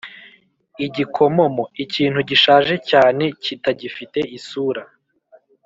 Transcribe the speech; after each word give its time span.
igikomomo: 0.85 1.63
ikintu 1.83 2.19
gishaje 2.29 2.75
cyane 2.89 3.23
kitagifite 3.43 4.19
isura 4.37 4.83